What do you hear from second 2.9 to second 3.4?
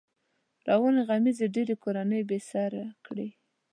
کړې.